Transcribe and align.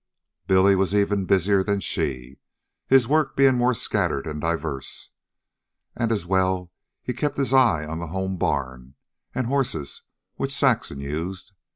Billy 0.47 0.75
was 0.75 0.95
even 0.95 1.25
busier 1.25 1.63
than 1.63 1.79
she, 1.79 2.39
his 2.87 3.07
work 3.07 3.35
being 3.37 3.53
more 3.53 3.75
scattered 3.75 4.25
and 4.25 4.41
diverse. 4.41 5.11
And, 5.95 6.11
as 6.11 6.25
well, 6.25 6.71
he 7.03 7.13
kept 7.13 7.37
his 7.37 7.53
eye 7.53 7.85
on 7.85 7.99
the 7.99 8.07
home 8.07 8.37
barn 8.37 8.95
and 9.35 9.45
horses 9.45 10.01
which 10.37 10.57
Saxon 10.57 11.01
used. 11.01 11.51